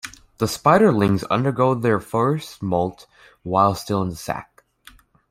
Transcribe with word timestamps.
The 0.39 0.47
spiderlings 0.47 1.23
undergo 1.29 1.75
their 1.75 1.99
first 1.99 2.63
molt 2.63 3.05
while 3.43 3.75
still 3.75 4.01
in 4.01 4.09
the 4.09 4.15
sac. 4.15 4.63